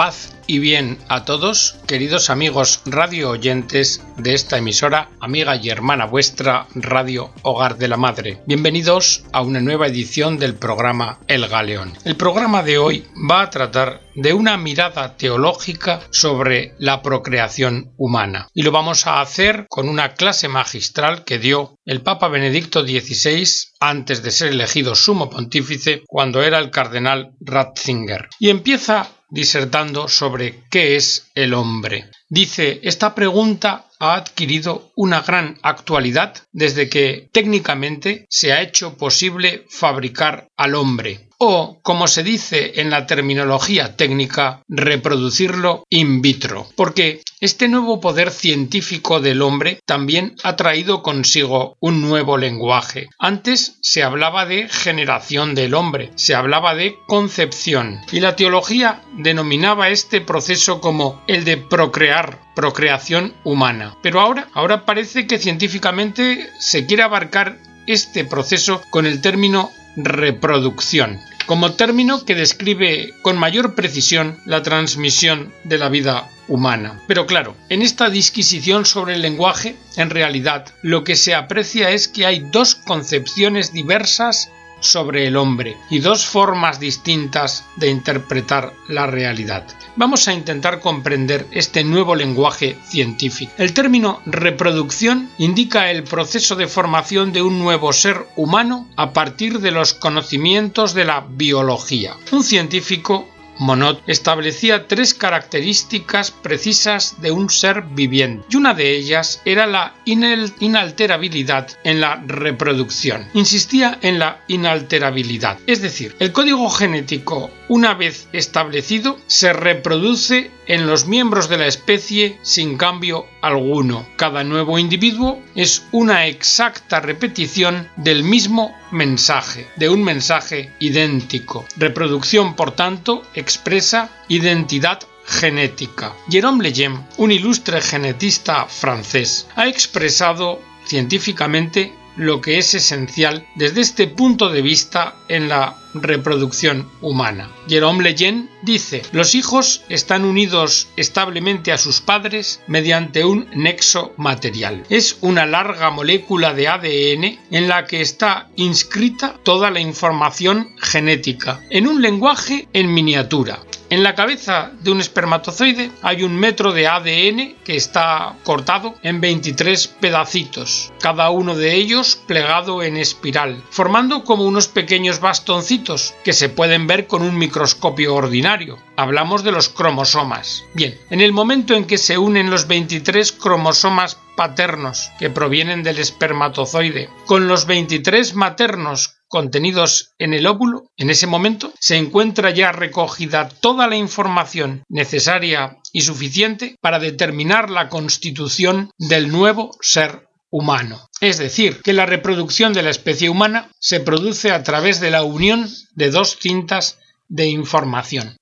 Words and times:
Paz 0.00 0.34
y 0.46 0.60
bien 0.60 0.96
a 1.08 1.26
todos, 1.26 1.76
queridos 1.86 2.30
amigos 2.30 2.80
radio 2.86 3.28
oyentes 3.28 4.02
de 4.16 4.32
esta 4.32 4.56
emisora, 4.56 5.10
amiga 5.20 5.56
y 5.56 5.68
hermana 5.68 6.06
vuestra, 6.06 6.66
Radio 6.74 7.34
Hogar 7.42 7.76
de 7.76 7.86
la 7.86 7.98
Madre. 7.98 8.40
Bienvenidos 8.46 9.24
a 9.30 9.42
una 9.42 9.60
nueva 9.60 9.88
edición 9.88 10.38
del 10.38 10.54
programa 10.54 11.18
El 11.28 11.46
Galeón. 11.48 11.92
El 12.06 12.16
programa 12.16 12.62
de 12.62 12.78
hoy 12.78 13.04
va 13.30 13.42
a 13.42 13.50
tratar 13.50 14.00
de 14.14 14.32
una 14.32 14.56
mirada 14.56 15.18
teológica 15.18 16.00
sobre 16.10 16.74
la 16.78 17.02
procreación 17.02 17.92
humana. 17.98 18.48
Y 18.54 18.62
lo 18.62 18.72
vamos 18.72 19.06
a 19.06 19.20
hacer 19.20 19.66
con 19.68 19.86
una 19.86 20.14
clase 20.14 20.48
magistral 20.48 21.24
que 21.24 21.38
dio 21.38 21.78
el 21.84 22.00
Papa 22.00 22.28
Benedicto 22.28 22.82
XVI 22.86 23.46
antes 23.80 24.22
de 24.22 24.30
ser 24.30 24.48
elegido 24.48 24.94
sumo 24.94 25.28
pontífice 25.28 26.02
cuando 26.06 26.42
era 26.42 26.58
el 26.58 26.70
cardenal 26.70 27.32
Ratzinger. 27.40 28.30
Y 28.38 28.48
empieza 28.48 29.10
disertando 29.30 30.08
sobre 30.08 30.64
qué 30.70 30.96
es 30.96 31.30
el 31.34 31.54
hombre. 31.54 32.10
Dice, 32.28 32.80
esta 32.82 33.14
pregunta 33.14 33.86
ha 33.98 34.14
adquirido 34.14 34.92
una 34.96 35.22
gran 35.22 35.58
actualidad 35.62 36.34
desde 36.52 36.88
que 36.88 37.28
técnicamente 37.32 38.26
se 38.28 38.52
ha 38.52 38.62
hecho 38.62 38.96
posible 38.96 39.64
fabricar 39.68 40.48
al 40.56 40.74
hombre 40.74 41.29
o, 41.42 41.78
como 41.80 42.06
se 42.06 42.22
dice 42.22 42.80
en 42.82 42.90
la 42.90 43.06
terminología 43.06 43.96
técnica, 43.96 44.62
reproducirlo 44.68 45.84
in 45.88 46.20
vitro, 46.20 46.68
porque 46.76 47.22
este 47.40 47.66
nuevo 47.66 47.98
poder 47.98 48.30
científico 48.30 49.20
del 49.20 49.40
hombre 49.40 49.80
también 49.86 50.36
ha 50.42 50.56
traído 50.56 51.02
consigo 51.02 51.78
un 51.80 52.02
nuevo 52.02 52.36
lenguaje. 52.36 53.08
Antes 53.18 53.78
se 53.80 54.02
hablaba 54.02 54.44
de 54.44 54.68
generación 54.68 55.54
del 55.54 55.72
hombre, 55.72 56.10
se 56.14 56.34
hablaba 56.34 56.74
de 56.74 56.96
concepción, 57.06 58.02
y 58.12 58.20
la 58.20 58.36
teología 58.36 59.00
denominaba 59.16 59.88
este 59.88 60.20
proceso 60.20 60.82
como 60.82 61.22
el 61.26 61.44
de 61.46 61.56
procrear, 61.56 62.38
procreación 62.54 63.32
humana. 63.44 63.96
Pero 64.02 64.20
ahora, 64.20 64.48
ahora 64.52 64.84
parece 64.84 65.26
que 65.26 65.38
científicamente 65.38 66.50
se 66.58 66.84
quiere 66.84 67.02
abarcar 67.02 67.56
este 67.86 68.26
proceso 68.26 68.82
con 68.90 69.06
el 69.06 69.22
término 69.22 69.70
reproducción 69.96 71.20
como 71.50 71.72
término 71.72 72.24
que 72.24 72.36
describe 72.36 73.12
con 73.22 73.36
mayor 73.36 73.74
precisión 73.74 74.38
la 74.44 74.62
transmisión 74.62 75.52
de 75.64 75.78
la 75.78 75.88
vida 75.88 76.28
humana. 76.46 77.00
Pero 77.08 77.26
claro, 77.26 77.56
en 77.68 77.82
esta 77.82 78.08
disquisición 78.08 78.86
sobre 78.86 79.14
el 79.14 79.22
lenguaje, 79.22 79.74
en 79.96 80.10
realidad, 80.10 80.66
lo 80.82 81.02
que 81.02 81.16
se 81.16 81.34
aprecia 81.34 81.90
es 81.90 82.06
que 82.06 82.24
hay 82.24 82.46
dos 82.52 82.76
concepciones 82.76 83.72
diversas 83.72 84.48
sobre 84.80 85.26
el 85.26 85.36
hombre 85.36 85.76
y 85.88 86.00
dos 86.00 86.26
formas 86.26 86.80
distintas 86.80 87.64
de 87.76 87.88
interpretar 87.88 88.72
la 88.88 89.06
realidad. 89.06 89.66
Vamos 89.96 90.28
a 90.28 90.34
intentar 90.34 90.80
comprender 90.80 91.46
este 91.50 91.84
nuevo 91.84 92.14
lenguaje 92.14 92.78
científico. 92.88 93.52
El 93.58 93.72
término 93.74 94.20
reproducción 94.26 95.30
indica 95.38 95.90
el 95.90 96.04
proceso 96.04 96.56
de 96.56 96.66
formación 96.66 97.32
de 97.32 97.42
un 97.42 97.58
nuevo 97.58 97.92
ser 97.92 98.26
humano 98.36 98.88
a 98.96 99.12
partir 99.12 99.60
de 99.60 99.70
los 99.70 99.94
conocimientos 99.94 100.94
de 100.94 101.04
la 101.04 101.26
biología. 101.28 102.16
Un 102.32 102.42
científico 102.42 103.28
Monod 103.60 103.98
establecía 104.06 104.88
tres 104.88 105.12
características 105.12 106.30
precisas 106.30 107.20
de 107.20 107.30
un 107.30 107.50
ser 107.50 107.82
viviente, 107.82 108.46
y 108.50 108.56
una 108.56 108.72
de 108.72 108.96
ellas 108.96 109.42
era 109.44 109.66
la 109.66 109.94
inalterabilidad 110.06 111.68
en 111.84 112.00
la 112.00 112.16
reproducción. 112.26 113.28
Insistía 113.34 113.98
en 114.00 114.18
la 114.18 114.40
inalterabilidad, 114.48 115.58
es 115.66 115.82
decir, 115.82 116.16
el 116.20 116.32
código 116.32 116.70
genético, 116.70 117.50
una 117.70 117.94
vez 117.94 118.26
establecido, 118.32 119.16
se 119.28 119.52
reproduce 119.52 120.50
en 120.66 120.88
los 120.88 121.06
miembros 121.06 121.48
de 121.48 121.56
la 121.56 121.68
especie 121.68 122.36
sin 122.42 122.76
cambio 122.76 123.26
alguno. 123.42 124.08
Cada 124.16 124.42
nuevo 124.42 124.76
individuo 124.76 125.40
es 125.54 125.84
una 125.92 126.26
exacta 126.26 126.98
repetición 126.98 127.88
del 127.94 128.24
mismo 128.24 128.74
mensaje, 128.90 129.68
de 129.76 129.88
un 129.88 130.02
mensaje 130.02 130.72
idéntico. 130.80 131.64
Reproducción, 131.76 132.56
por 132.56 132.72
tanto, 132.72 133.22
expresa 133.34 134.10
identidad 134.26 134.98
genética. 135.24 136.12
Jérôme 136.28 136.64
Lejeune, 136.64 137.06
un 137.18 137.30
ilustre 137.30 137.80
genetista 137.80 138.66
francés, 138.66 139.46
ha 139.54 139.68
expresado 139.68 140.60
científicamente 140.86 141.92
lo 142.20 142.42
que 142.42 142.58
es 142.58 142.74
esencial 142.74 143.46
desde 143.54 143.80
este 143.80 144.06
punto 144.06 144.50
de 144.50 144.60
vista 144.60 145.16
en 145.28 145.48
la 145.48 145.78
reproducción 145.94 146.86
humana. 147.00 147.50
Jérôme 147.66 148.02
Lejeune 148.02 148.48
dice, 148.62 149.02
los 149.12 149.34
hijos 149.34 149.82
están 149.88 150.24
unidos 150.26 150.88
establemente 150.96 151.72
a 151.72 151.78
sus 151.78 152.02
padres 152.02 152.60
mediante 152.66 153.24
un 153.24 153.48
nexo 153.54 154.12
material. 154.18 154.84
Es 154.90 155.16
una 155.22 155.46
larga 155.46 155.90
molécula 155.90 156.52
de 156.52 156.68
ADN 156.68 157.38
en 157.50 157.68
la 157.68 157.86
que 157.86 158.02
está 158.02 158.48
inscrita 158.56 159.36
toda 159.42 159.70
la 159.70 159.80
información 159.80 160.76
genética, 160.78 161.62
en 161.70 161.88
un 161.88 162.02
lenguaje 162.02 162.68
en 162.74 162.92
miniatura. 162.92 163.60
En 163.90 164.04
la 164.04 164.14
cabeza 164.14 164.70
de 164.82 164.92
un 164.92 165.00
espermatozoide 165.00 165.90
hay 166.02 166.22
un 166.22 166.36
metro 166.36 166.72
de 166.72 166.86
ADN 166.86 167.56
que 167.64 167.74
está 167.74 168.36
cortado 168.44 168.94
en 169.02 169.20
23 169.20 169.88
pedacitos, 169.88 170.92
cada 171.00 171.30
uno 171.30 171.56
de 171.56 171.74
ellos 171.74 172.14
plegado 172.14 172.84
en 172.84 172.96
espiral, 172.96 173.60
formando 173.70 174.22
como 174.22 174.44
unos 174.44 174.68
pequeños 174.68 175.18
bastoncitos 175.18 176.14
que 176.22 176.32
se 176.32 176.48
pueden 176.48 176.86
ver 176.86 177.08
con 177.08 177.22
un 177.22 177.36
microscopio 177.36 178.14
ordinario. 178.14 178.78
Hablamos 178.94 179.42
de 179.42 179.50
los 179.50 179.68
cromosomas. 179.68 180.62
Bien, 180.72 180.96
en 181.10 181.20
el 181.20 181.32
momento 181.32 181.74
en 181.74 181.84
que 181.84 181.98
se 181.98 182.16
unen 182.16 182.48
los 182.48 182.68
23 182.68 183.32
cromosomas 183.32 184.16
paternos 184.36 185.10
que 185.18 185.30
provienen 185.30 185.82
del 185.82 185.98
espermatozoide 185.98 187.08
con 187.26 187.48
los 187.48 187.66
23 187.66 188.36
maternos 188.36 189.19
contenidos 189.30 190.12
en 190.18 190.34
el 190.34 190.46
óvulo, 190.46 190.90
en 190.96 191.08
ese 191.08 191.28
momento 191.28 191.72
se 191.80 191.96
encuentra 191.96 192.50
ya 192.50 192.72
recogida 192.72 193.48
toda 193.48 193.86
la 193.86 193.96
información 193.96 194.82
necesaria 194.88 195.78
y 195.92 196.02
suficiente 196.02 196.76
para 196.82 196.98
determinar 196.98 197.70
la 197.70 197.88
constitución 197.88 198.90
del 198.98 199.30
nuevo 199.30 199.70
ser 199.80 200.28
humano. 200.50 201.08
Es 201.20 201.38
decir, 201.38 201.80
que 201.80 201.92
la 201.92 202.06
reproducción 202.06 202.72
de 202.72 202.82
la 202.82 202.90
especie 202.90 203.30
humana 203.30 203.70
se 203.78 204.00
produce 204.00 204.50
a 204.50 204.64
través 204.64 205.00
de 205.00 205.12
la 205.12 205.22
unión 205.22 205.70
de 205.94 206.10
dos 206.10 206.36
cintas 206.40 206.98
de 207.28 207.46
información. 207.46 208.36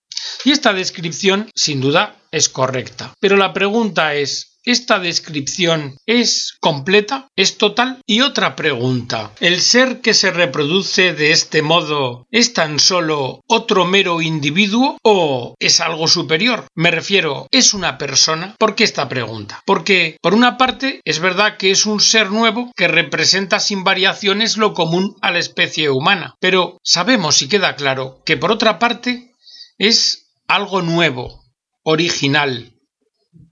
Y 0.45 0.53
esta 0.53 0.73
descripción, 0.73 1.51
sin 1.55 1.83
duda, 1.83 2.17
es 2.33 2.49
correcta. 2.49 3.13
Pero 3.21 3.37
la 3.37 3.53
pregunta 3.53 4.15
es, 4.15 4.58
esta 4.69 4.99
descripción 4.99 5.97
es 6.05 6.57
completa, 6.61 7.29
es 7.37 7.57
total. 7.57 8.03
Y 8.07 8.21
otra 8.21 8.55
pregunta, 8.55 9.33
¿el 9.41 9.63
ser 9.63 10.03
que 10.03 10.13
se 10.13 10.31
reproduce 10.31 11.15
de 11.15 11.31
este 11.31 11.63
modo 11.63 12.27
es 12.31 12.53
tan 12.53 12.79
solo 12.79 13.41
otro 13.47 13.87
mero 13.87 14.21
individuo 14.21 14.99
o 15.03 15.55
es 15.59 15.81
algo 15.81 16.07
superior? 16.07 16.67
Me 16.75 16.91
refiero, 16.91 17.49
¿es 17.51 17.73
una 17.73 17.97
persona? 17.97 18.55
¿Por 18.59 18.75
qué 18.75 18.85
esta 18.85 19.09
pregunta? 19.09 19.63
Porque, 19.65 20.19
por 20.21 20.35
una 20.35 20.59
parte, 20.59 21.01
es 21.05 21.19
verdad 21.19 21.57
que 21.57 21.71
es 21.71 21.87
un 21.87 22.01
ser 22.01 22.31
nuevo 22.31 22.71
que 22.77 22.89
representa 22.89 23.61
sin 23.61 23.85
variaciones 23.85 24.59
lo 24.59 24.75
común 24.75 25.17
a 25.23 25.31
la 25.31 25.39
especie 25.39 25.89
humana, 25.89 26.35
pero 26.41 26.79
sabemos 26.83 27.41
y 27.41 27.49
queda 27.49 27.75
claro 27.75 28.21
que, 28.27 28.37
por 28.37 28.53
otra 28.53 28.79
parte, 28.79 29.33
es 29.79 30.27
algo 30.47 30.83
nuevo, 30.83 31.43
original, 31.85 32.78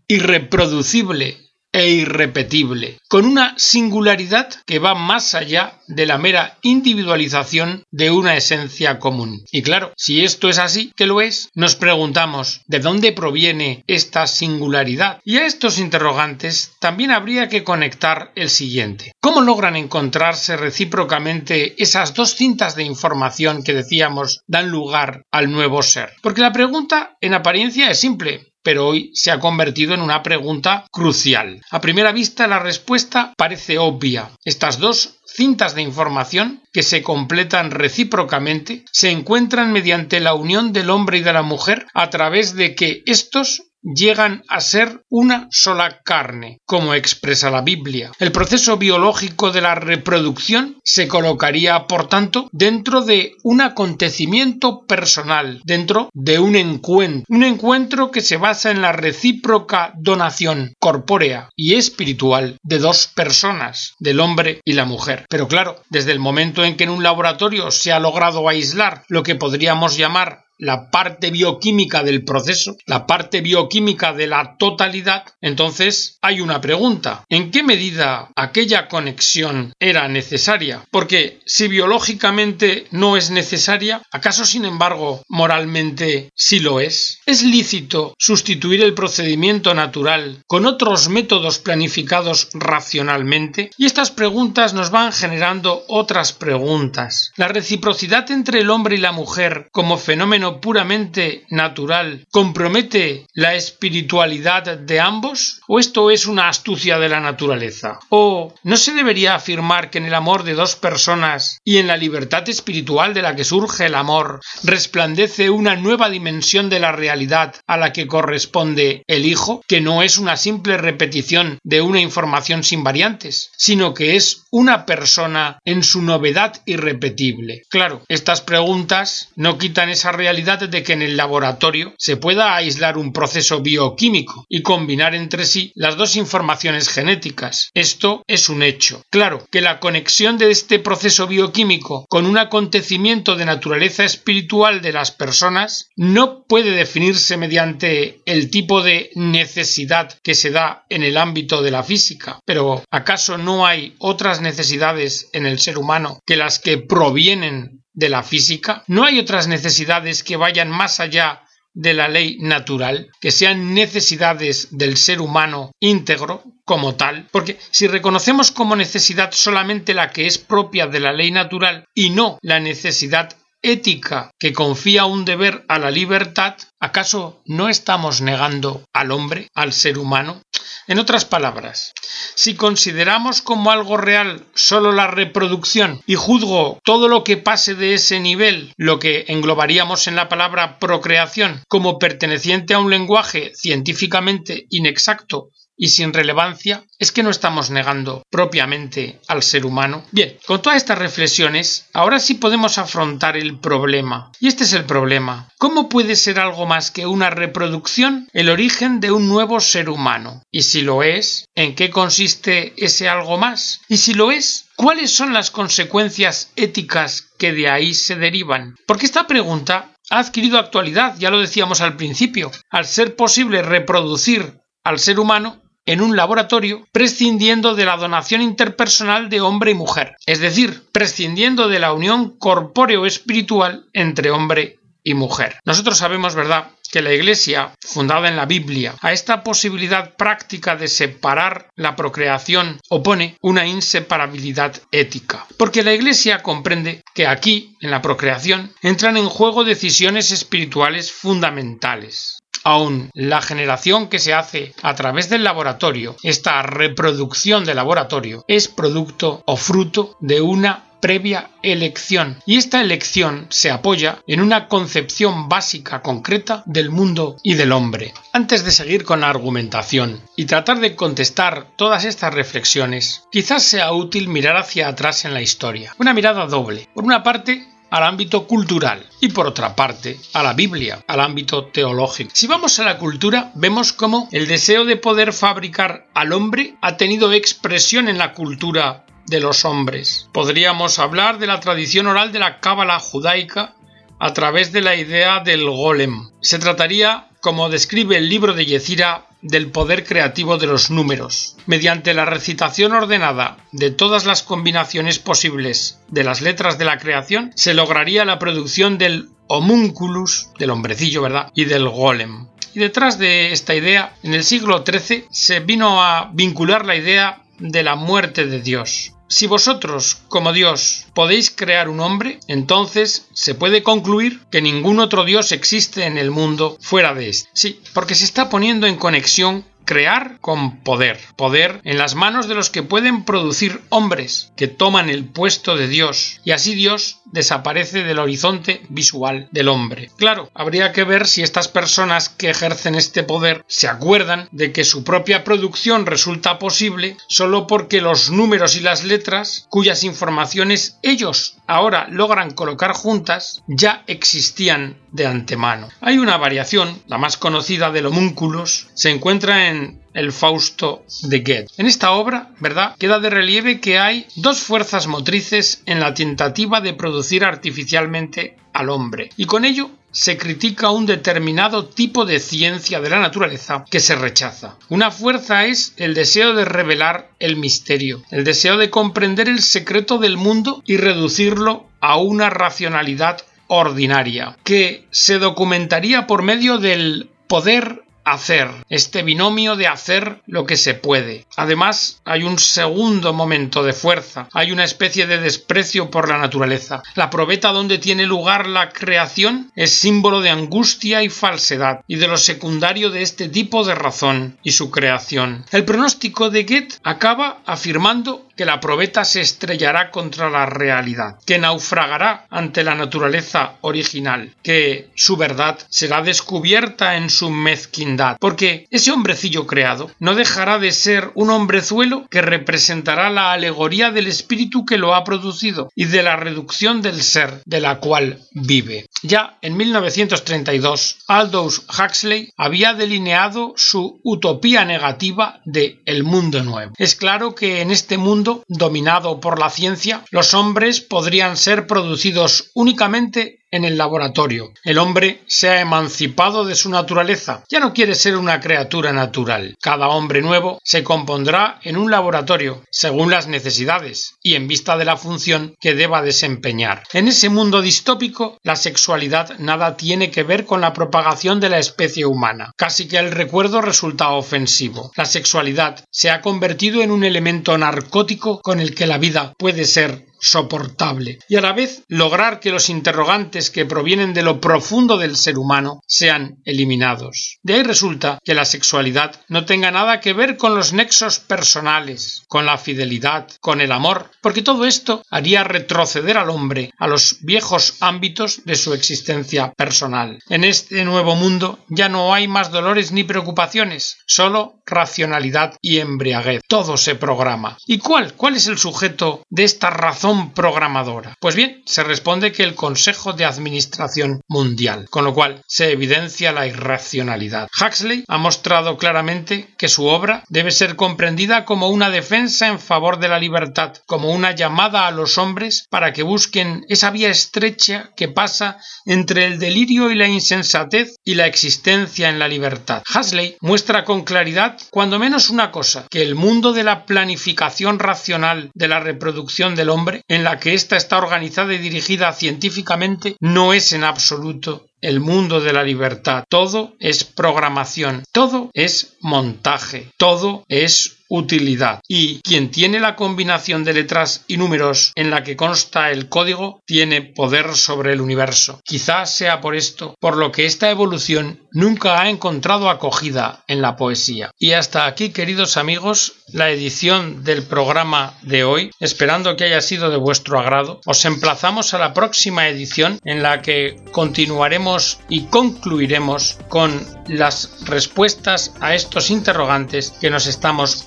irreproducible 0.09 1.47
e 1.77 1.91
irrepetible, 1.91 2.97
con 3.06 3.27
una 3.27 3.55
singularidad 3.59 4.49
que 4.65 4.78
va 4.78 4.94
más 4.94 5.34
allá 5.34 5.78
de 5.89 6.06
la 6.06 6.17
mera 6.17 6.56
individualización 6.62 7.84
de 7.91 8.11
una 8.11 8.34
esencia 8.34 8.99
común. 8.99 9.45
Y 9.53 9.61
claro, 9.61 9.93
si 9.95 10.25
esto 10.25 10.49
es 10.49 10.59
así, 10.59 10.91
que 10.97 11.06
lo 11.06 11.21
es, 11.21 11.50
nos 11.55 11.77
preguntamos 11.77 12.62
¿de 12.66 12.78
dónde 12.78 13.13
proviene 13.13 13.84
esta 13.89 14.27
singularidad? 14.27 15.21
Y 15.22 15.36
a 15.36 15.45
estos 15.45 15.78
interrogantes 15.78 16.72
también 16.80 17.10
habría 17.10 17.51
que 17.51 17.63
conectar 17.63 18.33
el 18.36 18.48
siguiente. 18.48 19.13
¿Cómo 19.21 19.42
logran 19.42 19.77
encontrarse 19.77 20.57
recíprocamente 20.57 21.75
esas 21.83 22.15
dos 22.15 22.36
cintas 22.36 22.75
de 22.75 22.84
información 22.84 23.63
que 23.63 23.75
decíamos 23.75 24.41
dan 24.47 24.71
lugar 24.71 25.25
al 25.30 25.51
nuevo 25.51 25.83
ser? 25.83 26.15
Porque 26.22 26.41
la 26.41 26.53
pregunta 26.53 27.19
en 27.21 27.34
apariencia 27.34 27.91
es 27.91 28.01
simple, 28.01 28.47
pero 28.66 28.89
hoy 28.89 29.13
se 29.15 29.30
ha 29.30 29.39
convertido 29.39 29.95
en 29.95 30.01
una 30.01 30.24
pregunta 30.24 30.86
crucial. 30.91 31.63
A 31.71 31.80
primera 31.80 32.10
vista 32.10 32.48
la 32.48 32.59
respuesta 32.59 33.33
parece 33.36 33.78
obvia. 33.78 34.30
Estas 34.45 34.80
dos 34.80 35.21
cintas 35.24 35.77
de 35.77 35.83
información 35.83 36.63
que 36.72 36.83
se 36.83 37.01
completan 37.01 37.71
recíprocamente 37.71 38.84
se 38.91 39.13
encuentran 39.13 39.72
mediante 39.72 40.18
la 40.18 40.34
unión 40.34 40.72
del 40.72 40.91
hombre 40.91 41.18
y 41.18 41.22
de 41.22 41.33
la 41.33 41.42
mujer 41.42 41.86
a 41.95 42.10
través 42.10 42.57
de 42.57 42.74
que 42.74 43.04
estos 43.07 43.63
llegan 43.94 44.42
a 44.48 44.60
ser 44.60 45.04
una 45.09 45.48
sola 45.50 46.00
carne, 46.03 46.60
como 46.65 46.94
expresa 46.94 47.50
la 47.50 47.62
Biblia. 47.62 48.10
El 48.18 48.33
proceso 48.33 48.77
biológico 48.77 49.50
de 49.53 49.60
la 49.60 49.74
reproducción 49.74 50.78
se 50.84 51.09
colocaría, 51.09 51.86
por 51.86 52.09
tanto, 52.09 52.48
dentro 52.53 53.03
de 53.03 53.34
un 53.42 53.60
acontecimiento 53.60 54.84
personal, 54.86 55.60
dentro 55.65 56.10
de 56.12 56.38
un 56.38 56.56
encuentro, 56.56 57.24
un 57.28 57.44
encuentro 57.44 58.10
que 58.10 58.21
se 58.21 58.36
basa 58.36 58.71
en 58.71 58.83
la 58.83 58.92
recíproca 58.92 59.92
donación 59.97 60.74
corpórea 60.80 61.50
y 61.54 61.74
espiritual 61.74 62.59
de 62.62 62.78
dos 62.78 63.09
personas, 63.09 63.94
del 64.00 64.21
hombre 64.21 64.60
y 64.65 64.72
la 64.72 64.84
mujer. 64.84 65.27
Pero 65.28 65.48
claro, 65.48 65.82
desde 65.91 66.12
el 66.12 66.18
momento 66.18 66.65
en 66.65 66.77
que 66.77 66.84
en 66.84 66.91
un 66.91 67.03
laboratorio 67.03 67.71
se 67.71 67.92
ha 67.92 68.00
logrado 68.00 68.48
aislar 68.48 69.04
lo 69.09 69.22
que 69.22 69.34
podríamos 69.34 69.97
llamar 69.97 70.46
la 70.58 70.91
parte 70.91 71.30
bioquímica 71.30 72.03
del 72.03 72.24
proceso, 72.24 72.76
la 72.86 73.06
parte 73.06 73.41
bioquímica 73.41 74.12
de 74.12 74.26
la 74.26 74.56
totalidad, 74.56 75.24
entonces 75.41 76.18
hay 76.22 76.41
una 76.41 76.60
pregunta. 76.60 77.24
¿En 77.28 77.50
qué 77.50 77.62
medida 77.62 78.30
aquella 78.36 78.88
conexión 78.88 79.72
era 79.78 80.08
necesaria? 80.08 80.84
Porque 80.91 81.41
si 81.47 81.68
biológicamente 81.68 82.86
no 82.91 83.16
es 83.16 83.30
necesaria, 83.30 84.03
¿acaso 84.10 84.44
sin 84.44 84.64
embargo 84.64 85.22
moralmente 85.28 86.30
sí 86.34 86.60
lo 86.60 86.80
es? 86.80 87.20
¿Es 87.26 87.42
lícito 87.42 88.14
sustituir 88.18 88.82
el 88.82 88.94
procedimiento 88.94 89.74
natural 89.74 90.42
con 90.47 90.66
otros 90.66 91.08
métodos 91.08 91.58
planificados 91.58 92.48
racionalmente? 92.54 93.70
Y 93.76 93.86
estas 93.86 94.10
preguntas 94.10 94.74
nos 94.74 94.91
van 94.91 95.12
generando 95.12 95.84
otras 95.88 96.32
preguntas. 96.32 97.32
La 97.36 97.48
reciprocidad 97.48 98.30
entre 98.30 98.60
el 98.60 98.70
hombre 98.70 98.97
y 98.97 99.00
la 99.00 99.12
mujer 99.12 99.68
como 99.72 99.98
fenómeno 99.98 100.46
puramente 100.60 101.45
natural 101.51 102.27
compromete 102.31 103.27
la 103.34 103.54
espiritualidad 103.54 104.78
de 104.78 105.01
ambos? 105.01 105.60
¿O 105.69 105.78
esto 105.78 106.10
es 106.10 106.27
una 106.27 106.48
astucia 106.48 106.98
de 106.98 107.09
la 107.09 107.21
naturaleza? 107.21 107.98
¿O 108.09 108.54
no 108.63 108.77
se 108.77 108.95
debería 108.95 109.34
afirmar 109.34 109.91
que 109.91 109.98
en 109.98 110.07
el 110.07 110.15
amor 110.15 110.43
de 110.45 110.54
dos 110.54 110.77
personas 110.77 111.59
y 111.65 111.78
en 111.78 111.87
la 111.87 111.97
libertad 111.97 112.48
espiritual 112.48 113.15
de 113.15 113.22
la 113.22 113.34
que 113.34 113.45
surge 113.45 113.87
el 113.87 113.95
amor 113.95 114.41
resplandece 114.63 115.51
una 115.51 115.77
nueva 115.77 116.09
dimensión 116.09 116.71
de 116.71 116.81
la 116.81 116.92
realidad 116.92 117.54
a 117.66 117.77
la 117.77 117.92
que 117.92 118.07
corresponde 118.07 119.03
el 119.07 119.27
Hijo, 119.27 119.63
que 119.66 119.81
no 119.81 120.03
es 120.03 120.19
una 120.19 120.37
simple 120.37 120.77
repetición 120.77 121.59
de 121.65 121.81
una 121.81 122.01
información 122.01 122.63
sin 122.63 122.84
variantes, 122.84 123.51
sino 123.57 123.95
que 123.95 124.16
es 124.16 124.45
una 124.51 124.87
persona 124.87 125.59
en 125.65 125.83
su 125.83 126.03
novedad 126.03 126.63
irrepetible? 126.66 127.63
Claro, 127.69 128.03
estas 128.09 128.41
preguntas 128.41 129.31
no 129.37 129.59
quitan 129.59 129.89
esa 129.89 130.13
realidad 130.13 130.35
de 130.36 130.83
que 130.83 130.92
en 130.92 131.03
el 131.03 131.16
laboratorio 131.16 131.94
se 131.98 132.16
pueda 132.16 132.54
aislar 132.54 132.98
un 132.98 133.12
proceso 133.12 133.60
bioquímico 133.60 134.44
y 134.48 134.62
combinar 134.62 135.15
entre 135.15 135.47
sí 135.47 135.72
las 135.74 135.97
dos 135.97 136.15
informaciones 136.16 136.88
genéticas. 136.88 137.71
Esto 137.72 138.22
es 138.27 138.50
un 138.50 138.62
hecho. 138.62 139.03
Claro 139.10 139.47
que 139.50 139.62
la 139.62 139.80
conexión 139.80 140.36
de 140.36 140.50
este 140.50 140.78
proceso 140.78 141.27
bioquímico 141.27 142.04
con 142.09 142.27
un 142.27 142.36
acontecimiento 142.36 143.34
de 143.34 143.47
naturaleza 143.47 144.04
espiritual 144.04 144.83
de 144.83 144.92
las 144.92 145.10
personas 145.10 145.88
no 145.97 146.44
puede 146.44 146.72
definirse 146.72 147.36
mediante 147.36 148.21
el 148.27 148.50
tipo 148.50 148.82
de 148.82 149.10
necesidad 149.15 150.18
que 150.22 150.34
se 150.34 150.50
da 150.50 150.84
en 150.91 151.03
el 151.03 151.16
ámbito 151.16 151.62
de 151.62 151.71
la 151.71 151.82
física. 151.82 152.41
Pero 152.44 152.82
¿acaso 152.91 153.39
no 153.39 153.66
hay 153.66 153.94
otras 153.98 154.42
necesidades 154.42 155.30
en 155.32 155.47
el 155.47 155.59
ser 155.59 155.78
humano 155.78 156.21
que 156.27 156.36
las 156.36 156.59
que 156.59 156.78
provienen 156.78 157.76
de 157.97 158.09
la 158.09 158.22
física? 158.22 158.84
¿No 158.87 159.04
hay 159.04 159.19
otras 159.19 159.48
necesidades 159.48 160.22
que 160.22 160.37
vayan 160.37 160.71
más 160.71 161.01
allá 161.01 161.43
de 161.77 161.93
la 161.93 162.09
ley 162.09 162.39
natural, 162.41 163.10
que 163.21 163.31
sean 163.31 163.75
necesidades 163.75 164.69
del 164.71 164.97
ser 164.97 165.21
humano 165.21 165.72
íntegro 165.78 166.43
como 166.65 166.95
tal, 166.95 167.28
porque 167.31 167.59
si 167.71 167.87
reconocemos 167.87 168.51
como 168.51 168.77
necesidad 168.77 169.31
solamente 169.33 169.93
la 169.93 170.10
que 170.10 170.27
es 170.27 170.39
propia 170.39 170.87
de 170.87 171.01
la 171.01 171.13
ley 171.13 171.31
natural 171.31 171.84
y 171.95 172.10
no 172.10 172.39
la 172.41 172.60
necesidad 172.60 173.37
ética 173.60 174.31
que 174.39 174.54
confía 174.54 175.04
un 175.04 175.27
deber 175.27 175.66
a 175.69 175.78
la 175.78 175.91
libertad, 175.91 176.57
¿acaso 176.81 177.42
no 177.45 177.69
estamos 177.69 178.22
negando 178.22 178.83
al 178.95 179.10
hombre, 179.10 179.49
al 179.54 179.75
ser 179.75 179.99
humano? 179.99 180.41
En 180.88 181.00
otras 181.00 181.24
palabras, 181.24 181.92
si 182.36 182.54
consideramos 182.54 183.42
como 183.42 183.72
algo 183.72 183.97
real 183.97 184.44
solo 184.54 184.92
la 184.92 185.09
reproducción 185.09 186.00
y 186.06 186.15
juzgo 186.15 186.78
todo 186.84 187.09
lo 187.09 187.24
que 187.24 187.36
pase 187.36 187.74
de 187.74 187.94
ese 187.94 188.21
nivel, 188.21 188.72
lo 188.77 189.00
que 189.00 189.24
englobaríamos 189.27 190.06
en 190.06 190.15
la 190.15 190.28
palabra 190.28 190.78
procreación, 190.78 191.62
como 191.66 191.98
perteneciente 191.98 192.74
a 192.74 192.78
un 192.78 192.91
lenguaje 192.91 193.53
científicamente 193.56 194.66
inexacto 194.71 195.50
y 195.77 195.89
sin 195.89 196.13
relevancia, 196.13 196.84
es 196.99 197.13
que 197.13 197.23
no 197.23 197.31
estamos 197.31 197.71
negando 197.71 198.23
propiamente 198.31 199.21
al 199.28 199.43
ser 199.43 199.67
humano. 199.67 200.05
Bien, 200.11 200.37
con 200.47 200.63
todas 200.63 200.78
estas 200.78 200.99
reflexiones, 200.99 201.87
ahora 201.93 202.19
sí 202.19 202.34
podemos 202.34 202.78
afrontar 202.78 203.37
el 203.37 203.59
problema. 203.59 204.33
Y 204.41 204.49
este 204.49 204.65
es 204.65 204.73
el 204.73 204.84
problema. 204.84 205.49
¿Cómo 205.59 205.89
puede 205.89 206.17
ser 206.17 206.41
algo 206.41 206.67
más 206.67 206.91
que 206.91 207.07
una 207.07 207.31
reproducción 207.31 208.28
el 208.33 208.49
origen 208.49 209.01
de 209.01 209.13
un 209.13 209.28
nuevo 209.28 209.61
ser 209.61 209.91
humano? 209.91 210.43
Y 210.51 210.63
si 210.63 210.83
lo 210.83 211.03
es, 211.03 211.47
¿en 211.55 211.75
qué 211.75 211.91
consiste 211.91 212.73
ese 212.77 213.09
algo 213.09 213.37
más? 213.37 213.81
Y 213.89 213.99
si 213.99 214.15
lo 214.15 214.31
es, 214.33 214.67
¿cuáles 214.77 215.11
son 215.11 215.33
las 215.33 215.51
consecuencias 215.51 216.51
éticas 216.57 217.28
que 217.39 217.53
de 217.53 217.69
ahí 217.69 217.95
se 217.95 218.17
derivan? 218.17 218.77
Porque 218.87 219.07
esta 219.07 219.27
pregunta 219.27 219.91
ha 220.11 220.19
adquirido 220.21 220.59
actualidad, 220.59 221.17
ya 221.19 221.31
lo 221.31 221.41
decíamos 221.41 221.81
al 221.81 221.97
principio. 221.97 222.51
Al 222.71 222.87
ser 222.87 223.17
posible 223.17 223.63
reproducir 223.63 224.61
al 224.84 225.01
ser 225.01 225.19
humano, 225.19 225.63
en 225.86 226.00
un 226.00 226.16
laboratorio 226.16 226.86
prescindiendo 226.92 227.74
de 227.74 227.84
la 227.84 227.97
donación 227.97 228.42
interpersonal 228.42 229.30
de 229.30 229.41
hombre 229.41 229.71
y 229.71 229.74
mujer, 229.74 230.16
es 230.27 230.41
decir, 230.41 230.83
prescindiendo 230.92 231.68
de 231.68 231.78
la 231.78 231.92
unión 231.92 232.36
corpóreo-espiritual 232.38 233.86
entre 233.92 234.30
hombre 234.30 234.78
y 235.03 235.15
mujer. 235.15 235.60
Nosotros 235.65 235.98
sabemos, 235.98 236.34
¿verdad?, 236.34 236.72
que 236.91 237.03
la 237.03 237.12
Iglesia, 237.12 237.72
fundada 237.80 238.28
en 238.28 238.36
la 238.36 238.47
Biblia, 238.47 238.94
a 239.00 239.12
esta 239.12 239.42
posibilidad 239.42 240.15
práctica 240.16 240.77
de 240.77 240.88
separar 240.88 241.68
la 241.74 241.97
procreación 241.97 242.80
opone 242.89 243.36
una 243.41 243.66
inseparabilidad 243.66 244.80
ética. 244.91 245.47
Porque 245.56 245.82
la 245.82 245.94
Iglesia 245.94 246.42
comprende 246.42 247.03
que 247.15 247.27
aquí, 247.27 247.77
en 247.80 247.91
la 247.91 248.03
procreación, 248.03 248.72
entran 248.82 249.16
en 249.16 249.28
juego 249.28 249.65
decisiones 249.65 250.30
espirituales 250.30 251.12
fundamentales. 251.12 252.39
Aún 252.66 253.10
la 253.15 253.42
generación 253.42 254.09
que 254.09 254.18
se 254.18 254.34
hace 254.34 254.74
a 254.83 254.97
través 254.97 255.28
del 255.28 255.45
laboratorio, 255.45 256.16
esta 256.25 256.61
reproducción 256.62 257.64
de 257.64 257.76
laboratorio, 257.76 258.45
es 258.49 258.66
producto 258.66 259.45
o 259.47 259.57
fruto 259.57 260.16
de 260.18 260.40
una 260.40 260.83
previa 261.00 261.50
elección 261.62 262.42
y 262.45 262.57
esta 262.57 262.80
elección 262.80 263.47
se 263.50 263.71
apoya 263.71 264.18
en 264.26 264.40
una 264.40 264.66
concepción 264.66 265.49
básica 265.49 266.02
concreta 266.02 266.64
del 266.66 266.90
mundo 266.90 267.37
y 267.45 267.54
del 267.54 267.71
hombre. 267.71 268.12
Antes 268.33 268.64
de 268.64 268.73
seguir 268.73 269.04
con 269.04 269.20
la 269.20 269.30
argumentación 269.30 270.20
y 270.35 270.46
tratar 270.46 270.80
de 270.80 270.96
contestar 270.96 271.68
todas 271.76 272.04
estas 272.04 272.35
reflexiones, 272.35 273.28
quizás 273.30 273.62
sea 273.62 273.92
útil 273.92 274.26
mirar 274.26 274.56
hacia 274.56 274.88
atrás 274.88 275.25
en 275.25 275.35
la 275.35 275.40
historia. 275.40 275.94
Una 276.00 276.14
mirada 276.14 276.46
doble. 276.46 276.88
Por 276.92 277.04
una 277.04 277.23
parte, 277.23 277.75
al 277.90 278.02
ámbito 278.02 278.47
cultural 278.47 279.07
y 279.21 279.28
por 279.28 279.47
otra 279.47 279.75
parte 279.75 280.19
a 280.33 280.43
la 280.43 280.52
Biblia, 280.52 281.05
al 281.07 281.21
ámbito 281.21 281.66
teológico. 281.66 282.31
Si 282.33 282.47
vamos 282.47 282.78
a 282.78 282.85
la 282.85 282.99
cultura, 282.99 283.52
vemos 283.55 283.93
cómo 283.93 284.28
el 284.33 284.47
deseo 284.47 284.85
de 284.85 284.97
poder 284.97 285.33
fabricar 285.33 286.07
al 286.14 286.33
hombre 286.33 286.76
ha 286.81 286.97
tenido 286.97 287.33
expresión 287.33 288.09
en 288.09 288.19
la 288.19 288.33
cultura 288.33 289.07
de 289.26 289.40
los 289.40 289.64
hombres. 289.64 290.28
Podríamos 290.33 290.99
hablar 290.99 291.38
de 291.38 291.47
la 291.47 291.61
tradición 291.61 292.07
oral 292.07 292.33
de 292.33 292.38
la 292.38 292.61
cábala 292.61 292.99
judaica 292.99 293.75
a 294.19 294.33
través 294.33 294.73
de 294.73 294.81
la 294.81 294.97
idea 294.97 295.40
del 295.40 295.69
golem. 295.69 296.31
Se 296.40 296.59
trataría, 296.59 297.28
como 297.40 297.69
describe 297.69 298.16
el 298.16 298.28
libro 298.28 298.55
de 298.55 298.66
Yezira, 298.66 299.26
del 299.48 299.70
poder 299.70 300.04
creativo 300.04 300.58
de 300.58 300.66
los 300.66 300.90
números. 300.90 301.56
Mediante 301.66 302.14
la 302.14 302.24
recitación 302.24 302.92
ordenada 302.92 303.58
de 303.72 303.90
todas 303.90 304.26
las 304.26 304.42
combinaciones 304.42 305.18
posibles 305.18 306.00
de 306.08 306.24
las 306.24 306.40
letras 306.40 306.78
de 306.78 306.84
la 306.84 306.98
creación, 306.98 307.52
se 307.54 307.74
lograría 307.74 308.24
la 308.24 308.38
producción 308.38 308.98
del 308.98 309.28
homúnculus, 309.46 310.48
del 310.58 310.70
hombrecillo, 310.70 311.22
¿verdad? 311.22 311.50
Y 311.54 311.64
del 311.64 311.88
golem. 311.88 312.48
Y 312.74 312.80
detrás 312.80 313.18
de 313.18 313.52
esta 313.52 313.74
idea, 313.74 314.14
en 314.22 314.34
el 314.34 314.44
siglo 314.44 314.84
XIII 314.84 315.24
se 315.30 315.60
vino 315.60 316.02
a 316.02 316.30
vincular 316.34 316.84
la 316.84 316.96
idea 316.96 317.42
de 317.58 317.82
la 317.82 317.96
muerte 317.96 318.46
de 318.46 318.60
Dios. 318.60 319.15
Si 319.28 319.47
vosotros, 319.47 320.18
como 320.28 320.52
Dios, 320.52 321.06
podéis 321.12 321.50
crear 321.50 321.88
un 321.88 322.00
hombre, 322.00 322.38
entonces 322.47 323.26
se 323.33 323.54
puede 323.54 323.83
concluir 323.83 324.40
que 324.50 324.62
ningún 324.62 325.00
otro 325.00 325.25
Dios 325.25 325.50
existe 325.50 326.04
en 326.04 326.16
el 326.16 326.30
mundo 326.30 326.78
fuera 326.80 327.12
de 327.12 327.28
este. 327.30 327.50
Sí, 327.52 327.80
porque 327.92 328.14
se 328.14 328.25
está 328.25 328.49
poniendo 328.49 328.87
en 328.87 328.97
conexión 328.97 329.64
crear 329.87 330.38
con 330.40 330.81
poder, 330.81 331.19
poder 331.37 331.81
en 331.85 331.97
las 331.97 332.14
manos 332.14 332.49
de 332.49 332.55
los 332.55 332.69
que 332.69 332.83
pueden 332.83 333.25
producir 333.25 333.81
hombres, 333.88 334.52
que 334.57 334.69
toman 334.69 335.09
el 335.09 335.25
puesto 335.25 335.76
de 335.76 335.88
Dios, 335.88 336.40
y 336.45 336.50
así 336.50 336.75
Dios 336.75 337.21
desaparece 337.25 338.05
del 338.05 338.19
horizonte 338.19 338.83
visual 338.88 339.49
del 339.52 339.69
hombre. 339.69 340.11
Claro, 340.16 340.50
habría 340.55 340.93
que 340.93 341.05
ver 341.05 341.26
si 341.26 341.43
estas 341.43 341.69
personas 341.69 342.28
que 342.28 342.50
ejercen 342.50 342.95
este 342.95 343.23
poder 343.23 343.64
se 343.69 343.88
acuerdan 343.88 344.49
de 344.52 344.73
que 344.73 344.85
su 344.85 345.05
propia 345.05 345.45
producción 345.45 346.07
resulta 346.07 346.59
posible 346.59 347.16
solo 347.28 347.66
porque 347.66 348.00
los 348.00 348.31
números 348.31 348.76
y 348.76 348.81
las 348.81 349.05
letras, 349.05 349.66
cuyas 349.71 350.05
informaciones 350.05 350.99
ellos 351.02 351.59
ahora 351.66 352.07
logran 352.11 352.52
colocar 352.52 352.93
juntas, 352.93 353.62
ya 353.66 354.05
existían 354.07 354.97
de 355.12 355.26
antemano. 355.26 355.88
Hay 356.00 356.19
una 356.19 356.37
variación, 356.37 357.02
la 357.07 357.19
más 357.19 357.37
conocida 357.37 357.90
del 357.90 358.07
homúnculos, 358.07 358.88
se 358.95 359.11
encuentra 359.11 359.69
en 359.69 359.75
el 360.14 360.33
Fausto 360.33 361.04
de 361.23 361.40
Goethe. 361.40 361.68
En 361.76 361.87
esta 361.87 362.12
obra, 362.12 362.50
¿verdad?, 362.61 362.95
queda 362.99 363.18
de 363.21 363.30
relieve 363.30 363.80
que 363.80 363.99
hay 363.99 364.26
dos 364.37 364.61
fuerzas 364.61 365.06
motrices 365.06 365.83
en 365.87 366.00
la 366.00 366.14
tentativa 366.14 366.80
de 366.80 366.95
producir 366.95 367.45
artificialmente 367.45 368.56
al 368.73 368.90
hombre, 368.90 369.30
y 369.37 369.47
con 369.47 369.64
ello 369.64 369.90
se 370.11 370.38
critica 370.38 370.90
un 370.90 371.04
determinado 371.04 371.87
tipo 371.87 372.25
de 372.25 372.40
ciencia 372.40 373.00
de 373.00 373.11
la 373.11 373.21
naturaleza 373.21 373.85
que 373.90 374.00
se 374.00 374.16
rechaza. 374.16 374.76
Una 374.88 375.11
fuerza 375.11 375.66
es 375.66 375.92
el 375.99 376.14
deseo 376.14 376.54
de 376.54 376.64
revelar 376.64 377.30
el 377.38 377.56
misterio, 377.56 378.23
el 378.30 378.42
deseo 378.42 378.78
de 378.78 378.88
comprender 378.88 379.49
el 379.49 379.61
secreto 379.61 380.16
del 380.16 380.38
mundo 380.38 380.83
y 380.87 380.97
reducirlo 380.97 381.87
a 382.00 382.16
una 382.16 382.49
racionalidad 382.49 383.42
ordinaria, 383.66 384.56
que 384.64 385.04
se 385.11 385.38
documentaría 385.38 386.26
por 386.26 386.42
medio 386.42 386.78
del 386.78 387.28
poder 387.47 388.02
hacer, 388.26 388.68
este 388.88 389.23
binomio 389.23 389.76
de 389.76 389.87
hacer 389.87 390.42
lo 390.47 390.66
que 390.66 390.76
se 390.76 390.95
puede. 390.95 391.47
Además, 391.56 392.21
hay 392.25 392.42
un 392.42 392.59
segundo 392.59 393.33
momento 393.33 393.85
de 393.85 393.92
fuerza, 393.92 394.49
hay 394.52 394.73
una 394.73 394.85
especie 394.85 395.26
de 395.26 395.38
desprecio 395.38 396.11
por 396.11 396.28
la 396.28 396.37
naturaleza. 396.37 397.02
La 397.14 397.30
probeta 397.30 397.71
donde 397.71 397.99
tiene 397.99 398.26
lugar 398.26 398.66
la 398.66 398.90
creación 398.90 399.71
es 399.76 399.92
símbolo 399.92 400.40
de 400.40 400.50
angustia 400.50 401.23
y 401.23 401.28
falsedad, 401.28 402.00
y 402.09 402.16
de 402.16 402.26
lo 402.26 402.37
secundario 402.37 403.11
de 403.11 403.23
este 403.23 403.49
tipo 403.49 403.85
de 403.85 403.95
razón 403.95 404.59
y 404.62 404.73
su 404.73 404.90
creación. 404.90 405.64
El 405.71 405.85
pronóstico 405.85 406.50
de 406.50 406.64
Goethe 406.64 406.97
acaba 407.04 407.61
afirmando 407.64 408.45
que 408.56 408.64
la 408.64 408.80
probeta 408.80 409.25
se 409.25 409.40
estrellará 409.40 410.10
contra 410.10 410.50
la 410.50 410.66
realidad, 410.66 411.38
que 411.44 411.58
naufragará 411.58 412.46
ante 412.50 412.82
la 412.82 412.94
naturaleza 412.94 413.75
original, 413.82 414.54
que 414.62 415.10
su 415.14 415.36
verdad 415.36 415.78
será 415.88 416.22
descubierta 416.22 417.16
en 417.16 417.30
su 417.30 417.50
mezquindad, 417.50 418.36
porque 418.40 418.86
ese 418.90 419.12
hombrecillo 419.12 419.66
creado 419.66 420.10
no 420.18 420.34
dejará 420.34 420.78
de 420.78 420.92
ser 420.92 421.30
un 421.34 421.50
hombrezuelo 421.50 422.26
que 422.30 422.42
representará 422.42 423.30
la 423.30 423.52
alegoría 423.52 424.10
del 424.10 424.26
espíritu 424.26 424.84
que 424.84 424.98
lo 424.98 425.14
ha 425.14 425.25
producido 425.25 425.90
y 425.94 426.06
de 426.06 426.22
la 426.22 426.36
reducción 426.36 427.02
del 427.02 427.22
ser 427.22 427.62
de 427.64 427.80
la 427.80 427.98
cual 427.98 428.40
vive. 428.52 429.06
Ya 429.22 429.58
en 429.62 429.76
1932, 429.76 431.18
Aldous 431.26 431.84
Huxley 431.88 432.52
había 432.56 432.94
delineado 432.94 433.75
su 433.76 434.20
utopía 434.22 434.84
negativa 434.84 435.60
de 435.64 436.00
el 436.04 436.22
mundo 436.25 436.62
nuevo. 436.62 436.92
Es 436.98 437.14
claro 437.14 437.54
que 437.54 437.80
en 437.80 437.90
este 437.90 438.18
mundo 438.18 438.45
dominado 438.68 439.40
por 439.40 439.58
la 439.58 439.70
ciencia, 439.70 440.24
los 440.30 440.54
hombres 440.54 441.00
podrían 441.00 441.56
ser 441.56 441.86
producidos 441.86 442.70
únicamente 442.74 443.65
en 443.70 443.85
el 443.85 443.99
laboratorio. 443.99 444.73
El 444.85 444.99
hombre 444.99 445.42
se 445.46 445.68
ha 445.68 445.80
emancipado 445.80 446.64
de 446.64 446.75
su 446.75 446.90
naturaleza. 446.90 447.64
Ya 447.68 447.80
no 447.80 447.92
quiere 447.92 448.14
ser 448.14 448.37
una 448.37 448.61
criatura 448.61 449.12
natural. 449.12 449.75
Cada 449.80 450.08
hombre 450.08 450.42
nuevo 450.42 450.78
se 450.85 451.02
compondrá 451.02 451.80
en 451.82 451.96
un 451.96 452.11
laboratorio, 452.11 452.82
según 452.90 453.30
las 453.30 453.46
necesidades 453.46 454.35
y 454.42 454.54
en 454.54 454.68
vista 454.68 454.96
de 454.96 455.04
la 455.04 455.16
función 455.16 455.75
que 455.80 455.94
deba 455.94 456.23
desempeñar. 456.23 457.02
En 457.12 457.28
ese 457.28 457.49
mundo 457.49 457.82
distópico, 457.82 458.58
la 458.62 458.76
sexualidad 458.76 459.58
nada 459.58 459.96
tiene 459.96 460.30
que 460.30 460.42
ver 460.42 460.64
con 460.64 460.80
la 460.80 460.92
propagación 460.92 461.61
de 461.61 461.68
la 461.68 461.78
especie 461.78 462.26
humana. 462.26 462.73
Casi 462.76 463.08
que 463.08 463.18
el 463.18 463.30
recuerdo 463.32 463.80
resulta 463.80 464.30
ofensivo. 464.30 465.11
La 465.16 465.25
sexualidad 465.25 466.04
se 466.11 466.30
ha 466.30 466.40
convertido 466.40 467.02
en 467.02 467.11
un 467.11 467.25
elemento 467.25 467.76
narcótico 467.76 468.61
con 468.62 468.80
el 468.80 468.94
que 468.94 469.06
la 469.06 469.18
vida 469.18 469.52
puede 469.58 469.85
ser 469.85 470.26
soportable 470.40 471.38
y 471.49 471.57
a 471.57 471.61
la 471.61 471.73
vez 471.73 472.02
lograr 472.09 472.61
que 472.61 472.71
los 472.71 472.88
interrogantes 472.88 473.71
que 473.71 473.87
provienen 473.87 474.35
de 474.35 474.43
lo 474.43 474.61
profundo 474.61 475.16
del 475.19 475.37
ser 475.37 475.59
humano 475.59 476.00
sean 476.07 476.59
eliminados. 476.64 477.59
De 477.62 477.75
ahí 477.75 477.83
resulta 477.83 478.38
que 478.45 478.55
la 478.55 478.64
sexualidad 478.64 479.40
no 479.49 479.64
tenga 479.64 479.90
nada 479.90 480.21
que 480.21 480.33
ver 480.33 480.57
con 480.57 480.75
los 480.75 480.93
nexos 480.93 481.38
personales, 481.38 482.45
con 482.49 482.66
la 482.66 482.78
fidelidad, 482.78 483.49
con 483.61 483.81
el 483.81 483.93
amor, 483.93 484.31
porque 484.40 484.62
todo 484.62 484.87
esto 484.87 485.23
haría 485.31 485.64
retroceder 485.64 486.38
al 486.38 486.50
hombre 486.50 486.93
a 486.99 487.07
los 487.07 487.38
viejos 487.40 487.97
ámbitos 488.00 488.64
de 488.64 488.76
su 488.76 488.95
existencia 488.95 489.73
personal. 489.73 490.38
En 490.49 490.64
este 490.64 491.05
nuevo 491.05 491.37
mundo 491.37 491.78
ya 491.88 492.09
no 492.09 492.35
hay 492.35 492.49
más 492.49 492.71
dolores 492.71 493.12
ni 493.12 493.25
preocupaciones, 493.25 494.19
solo 494.26 494.81
racionalidad 494.87 495.75
y 495.81 495.99
embriaguez. 495.99 496.62
Todo 496.69 496.97
se 496.97 497.14
programa. 497.14 497.76
¿Y 497.87 497.99
cuál? 497.99 498.35
¿Cuál 498.35 498.57
es 498.57 498.66
el 498.66 498.78
sujeto 498.78 499.43
de 499.50 499.64
esta 499.64 499.90
razón 499.90 500.25
programadora? 500.54 501.35
Pues 501.40 501.54
bien, 501.54 501.83
se 501.87 502.02
responde 502.02 502.52
que 502.52 502.62
el 502.62 502.75
Consejo 502.75 503.33
de 503.33 503.45
Administración 503.45 504.40
Mundial, 504.49 505.06
con 505.11 505.25
lo 505.25 505.35
cual 505.35 505.62
se 505.66 505.92
evidencia 505.92 506.52
la 506.52 506.66
irracionalidad. 506.66 507.68
Huxley 507.80 508.25
ha 508.28 508.38
mostrado 508.38 508.97
claramente 508.97 509.68
que 509.76 509.88
su 509.88 510.06
obra 510.06 510.45
debe 510.49 510.71
ser 510.71 510.97
comprendida 510.97 511.64
como 511.64 511.88
una 511.88 512.11
defensa 512.11 512.68
en 512.68 512.78
favor 512.78 513.18
de 513.18 513.28
la 513.28 513.38
libertad, 513.38 513.95
como 514.06 514.30
una 514.30 514.52
llamada 514.52 515.06
a 515.06 515.11
los 515.11 515.38
hombres 515.38 515.87
para 515.90 516.12
que 516.12 516.23
busquen 516.23 516.85
esa 516.88 517.11
vía 517.11 517.30
estrecha 517.30 518.11
que 518.16 518.28
pasa 518.28 518.78
entre 519.04 519.47
el 519.47 519.59
delirio 519.59 520.11
y 520.11 520.14
la 520.14 520.28
insensatez 520.28 521.16
y 521.25 521.35
la 521.35 521.47
existencia 521.47 522.28
en 522.28 522.38
la 522.38 522.49
libertad. 522.49 523.02
Huxley 523.14 523.56
muestra 523.61 524.04
con 524.04 524.25
claridad 524.25 524.78
cuando 524.90 525.18
menos 525.18 525.50
una 525.50 525.71
cosa, 525.71 526.06
que 526.11 526.23
el 526.23 526.35
mundo 526.35 526.73
de 526.73 526.85
la 526.85 527.04
planificación 527.04 527.99
racional 527.99 528.71
de 528.75 528.88
la 528.88 529.00
reproducción 529.00 529.75
del 529.75 529.90
hombre 529.90 530.15
en 530.28 530.44
la 530.44 530.58
que 530.58 530.75
ésta 530.75 530.96
está 530.96 531.18
organizada 531.18 531.75
y 531.75 531.78
dirigida 531.78 532.32
científicamente 532.32 533.37
no 533.40 533.73
es 533.73 533.92
en 533.92 534.04
absoluto 534.04 534.87
el 535.00 535.20
mundo 535.20 535.61
de 535.61 535.73
la 535.73 535.85
libertad. 535.85 536.44
Todo 536.49 536.94
es 536.99 537.25
programación, 537.25 538.25
todo 538.32 538.70
es 538.75 539.16
montaje, 539.20 540.11
todo 540.16 540.64
es 540.68 541.15
utilidad. 541.28 542.00
Y 542.09 542.40
quien 542.42 542.71
tiene 542.71 543.00
la 543.00 543.16
combinación 543.16 543.85
de 543.85 543.95
letras 543.95 544.45
y 544.47 544.56
números 544.56 545.12
en 545.14 545.30
la 545.30 545.42
que 545.42 545.56
consta 545.56 546.11
el 546.11 546.28
código 546.28 546.83
tiene 546.87 547.23
poder 547.23 547.76
sobre 547.76 548.12
el 548.12 548.21
universo. 548.21 548.80
Quizás 548.85 549.35
sea 549.35 549.61
por 549.61 549.75
esto 549.75 550.14
por 550.21 550.37
lo 550.37 550.52
que 550.52 550.66
esta 550.66 550.90
evolución 550.90 551.61
nunca 551.73 552.21
ha 552.21 552.28
encontrado 552.28 552.90
acogida 552.90 553.64
en 553.68 553.83
la 553.83 553.97
poesía. 553.97 554.50
Y 554.59 554.73
hasta 554.73 555.06
aquí, 555.06 555.30
queridos 555.30 555.76
amigos, 555.76 556.35
la 556.52 556.71
edición 556.71 557.45
del 557.45 557.64
programa 557.64 558.35
de 558.42 558.64
hoy, 558.64 558.90
esperando 559.00 559.56
que 559.56 559.64
haya 559.64 559.80
sido 559.80 560.11
de 560.11 560.16
vuestro 560.16 560.59
agrado. 560.59 561.00
Os 561.04 561.25
emplazamos 561.25 561.92
a 561.92 561.99
la 561.99 562.14
próxima 562.14 562.68
edición 562.68 563.18
en 563.25 563.42
la 563.42 563.62
que 563.62 563.97
continuaremos 564.12 565.18
y 565.28 565.47
concluiremos 565.47 566.59
con 566.68 567.04
las 567.28 567.85
respuestas 567.85 568.75
a 568.80 568.95
estos 568.95 569.30
interrogantes 569.30 570.12
que 570.21 570.30
nos 570.30 570.47
estamos 570.47 571.02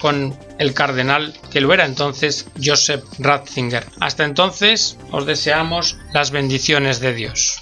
con 0.00 0.38
el 0.58 0.74
cardenal 0.74 1.34
que 1.50 1.60
lo 1.60 1.72
era 1.72 1.84
entonces 1.84 2.46
Joseph 2.62 3.04
Ratzinger. 3.18 3.84
Hasta 4.00 4.24
entonces 4.24 4.96
os 5.10 5.26
deseamos 5.26 5.98
las 6.12 6.30
bendiciones 6.30 7.00
de 7.00 7.14
Dios. 7.14 7.60